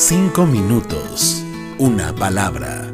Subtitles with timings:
[0.00, 1.42] Cinco minutos,
[1.76, 2.84] una palabra.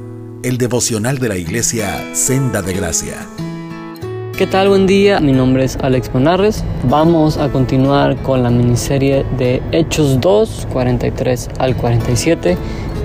[0.43, 3.27] El devocional de la iglesia Senda de Gracia.
[4.39, 4.71] ¿Qué tal?
[4.71, 6.65] Buen día, mi nombre es Alex Monarres.
[6.89, 12.57] Vamos a continuar con la miniserie de Hechos 2, 43 al 47.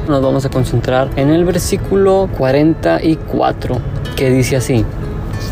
[0.08, 3.82] Nos vamos a concentrar en el versículo 44,
[4.16, 4.86] que dice así.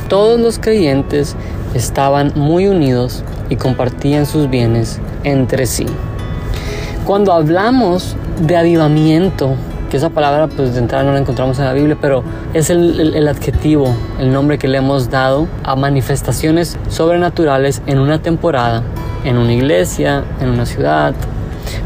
[0.07, 1.35] Todos los creyentes
[1.73, 5.85] estaban muy unidos y compartían sus bienes entre sí.
[7.05, 9.55] Cuando hablamos de avivamiento,
[9.89, 12.23] que esa palabra pues de entrada no la encontramos en la Biblia, pero
[12.53, 18.21] es el, el, adjetivo, el nombre que le hemos dado a manifestaciones sobrenaturales en una
[18.21, 18.83] temporada,
[19.23, 21.13] en una iglesia, en una ciudad.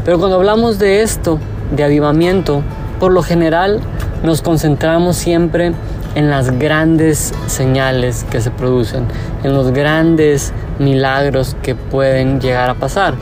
[0.04, 1.38] Pero cuando hablamos de esto,
[1.74, 2.62] de avivamiento,
[2.98, 3.80] por lo general
[4.22, 5.72] nos concentramos siempre
[6.14, 9.04] en las grandes señales que se producen,
[9.42, 13.14] en los grandes milagros que pueden llegar a pasar.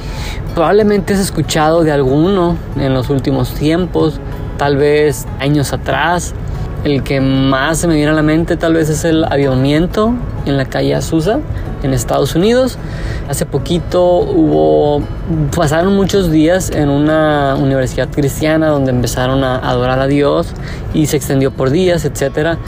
[0.55, 4.21] Probablemente has escuchado de alguno en los últimos tiempos,
[4.59, 6.35] tal vez años atrás.
[6.85, 10.15] El que más se me viene a la mente tal vez es el avivamiento
[10.47, 11.41] en la calle Azusa
[11.83, 12.79] en Estados Unidos.
[13.29, 15.03] Hace poquito hubo,
[15.57, 20.49] pasaron muchos días en una universidad cristiana donde empezaron a adorar a Dios
[20.95, 22.59] y se extendió por días, etc.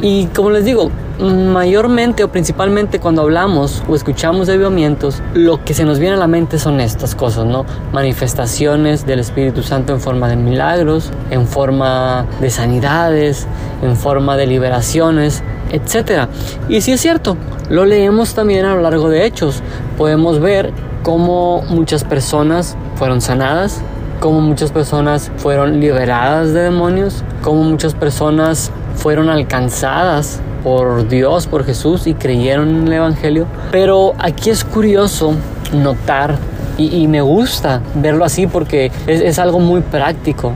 [0.00, 5.74] Y como les digo, mayormente o principalmente cuando hablamos o escuchamos de avivamientos, lo que
[5.74, 7.64] se nos viene a la mente son estas cosas, ¿no?
[7.92, 13.46] Manifestaciones del Espíritu Santo en forma de milagros, en forma de sanidades,
[13.82, 16.28] en forma de liberaciones, etc.
[16.68, 17.36] Y sí es cierto,
[17.68, 19.62] lo leemos también a lo largo de Hechos.
[19.96, 23.82] Podemos ver cómo muchas personas fueron sanadas,
[24.20, 31.64] cómo muchas personas fueron liberadas de demonios, cómo muchas personas fueron alcanzadas por Dios, por
[31.64, 33.46] Jesús y creyeron en el Evangelio.
[33.70, 35.34] Pero aquí es curioso
[35.72, 36.36] notar
[36.78, 40.52] y, me gusta verlo así porque es algo muy práctico.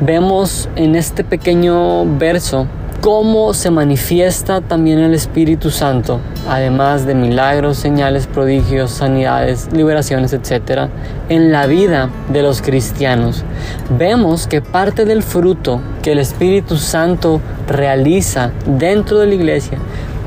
[0.00, 2.66] Vemos en este pequeño verso
[3.02, 10.88] cómo se manifiesta también el Espíritu Santo, además de milagros, señales, prodigios, sanidades, liberaciones, etc.,
[11.28, 13.42] en la vida de los cristianos.
[13.98, 19.78] Vemos que parte del fruto que el Espíritu Santo realiza dentro de la iglesia,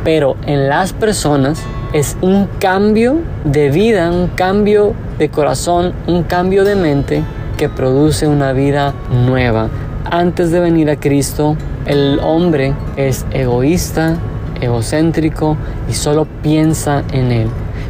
[0.04, 1.64] pero en las personas,
[1.94, 7.24] es un cambio de vida, un cambio de corazón, un cambio de mente
[7.56, 8.94] que produce una vida
[9.26, 9.70] nueva.
[10.12, 11.58] Antes de venir a Cristo,
[11.88, 14.18] el hombre es egoísta,
[14.62, 15.58] egocéntrico
[15.90, 17.48] y solo piensa en él.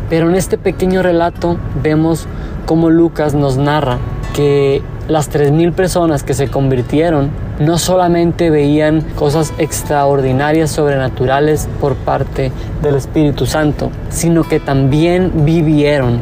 [0.10, 2.26] Pero en este pequeño relato vemos
[2.66, 3.98] cómo Lucas nos narra
[4.34, 12.52] que las 3.000 personas que se convirtieron no solamente veían cosas extraordinarias, sobrenaturales por parte
[12.82, 16.20] del Espíritu Santo, sino que también vivieron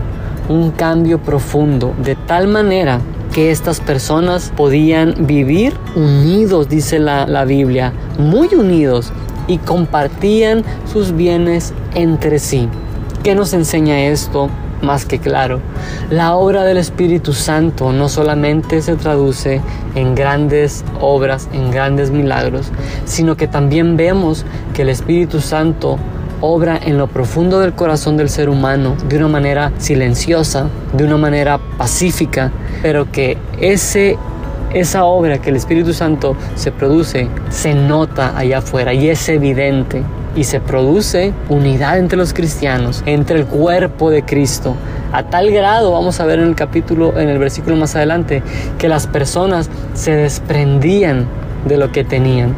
[0.50, 3.00] un cambio profundo de tal manera
[3.34, 9.12] que estas personas podían vivir unidos, dice la, la Biblia, muy unidos
[9.48, 12.70] y compartían sus bienes entre sí.
[13.24, 14.50] ¿Qué nos enseña esto?
[14.84, 15.62] Más que claro,
[16.10, 19.62] la obra del Espíritu Santo no solamente se traduce
[19.96, 22.68] en grandes obras, en grandes milagros,
[23.06, 25.98] sino que también vemos que el Espíritu Santo
[26.46, 31.16] obra en lo profundo del corazón del ser humano de una manera silenciosa, de una
[31.16, 34.18] manera pacífica, pero que ese
[34.74, 40.04] esa obra que el Espíritu Santo se produce se nota allá afuera y es evidente
[40.36, 44.76] y se produce unidad entre los cristianos, entre el cuerpo de Cristo.
[45.14, 48.42] A tal grado, vamos a ver en el capítulo, en el versículo más adelante,
[48.80, 51.28] que las personas se desprendían
[51.68, 52.56] de lo que tenían.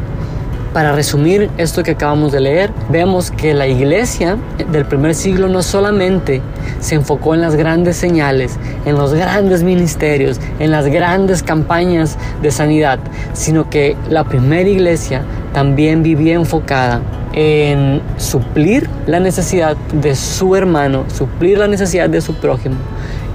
[0.76, 4.36] Para resumir esto que acabamos de leer, vemos que la iglesia
[4.70, 6.42] del primer siglo no solamente
[6.80, 12.50] se enfocó en las grandes señales, en los grandes ministerios, en las grandes campañas de
[12.50, 12.98] sanidad,
[13.32, 15.22] sino que la primera iglesia
[15.54, 17.00] también vivía enfocada
[17.32, 22.76] en suplir la necesidad de su hermano, suplir la necesidad de su prójimo.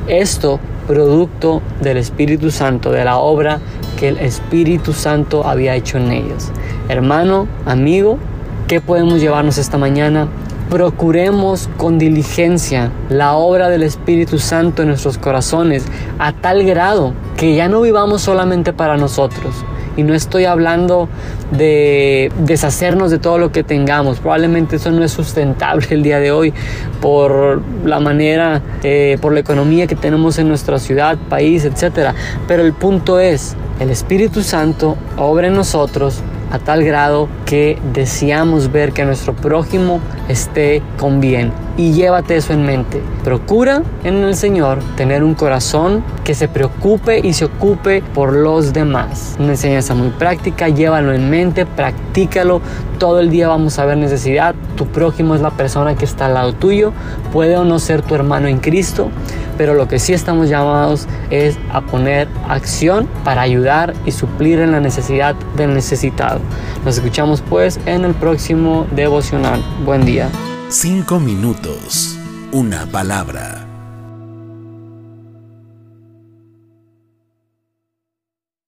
[0.08, 3.60] Esto producto del Espíritu Santo, de la obra
[4.02, 6.50] que el Espíritu Santo había hecho en ellos.
[6.90, 8.18] Hermano, amigo,
[8.68, 10.28] ¿qué podemos llevarnos esta mañana?
[10.72, 15.86] Procuremos con diligencia la obra del Espíritu Santo en nuestros corazones
[16.18, 19.54] a tal grado que ya no vivamos solamente para nosotros,
[19.98, 21.10] y no estoy hablando
[21.52, 24.20] de deshacernos de todo lo que tengamos.
[24.20, 26.54] Probablemente eso no es sustentable el día de hoy
[27.02, 32.16] por la manera, eh, por la economía que tenemos en nuestra ciudad, país, etc.
[32.48, 38.72] Pero el punto es, el Espíritu Santo obra en nosotros a tal grado que deseamos
[38.72, 40.00] ver que nuestro prójimo
[40.30, 41.52] esté con bien.
[41.78, 43.02] y llévate eso en mente.
[43.24, 48.74] Procura en el Señor tener un corazón que se preocupe y se ocupe por los
[48.74, 49.36] demás.
[49.40, 52.62] Una enseñanza muy práctica, llévalo en mente, practícalo.
[53.00, 54.54] Todo el día vamos a ver necesidad.
[54.76, 56.92] Tu prójimo es la persona que está al lado tuyo.
[57.32, 59.10] Puede o no ser tu hermano en Cristo,
[59.62, 64.72] pero lo que sí estamos llamados es a poner acción para ayudar y suplir en
[64.72, 66.40] la necesidad del necesitado.
[66.84, 69.64] Nos escuchamos pues en el próximo devocional.
[69.86, 70.30] Buen día.
[70.70, 72.18] Cinco minutos.
[72.52, 73.61] Una palabra